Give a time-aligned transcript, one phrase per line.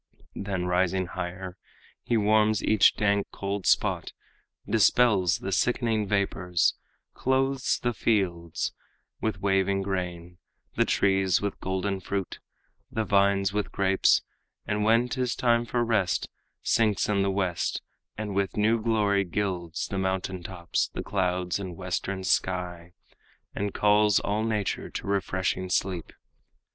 [0.33, 1.59] Then rising higher,
[2.01, 4.13] he warms each dank, cold spot,
[4.67, 6.73] Dispels the sickening vapors,
[7.13, 8.73] clothes the fields
[9.21, 10.39] With waving grain,
[10.73, 12.39] the trees with golden fruit,
[12.89, 14.23] The vines with grapes;
[14.65, 16.27] and when 'tis time for rest,
[16.63, 17.83] Sinks in the west,
[18.17, 22.93] and with new glory gilds The mountain tops, the clouds and western sky,
[23.53, 26.11] And calls all nature to refreshing sleep.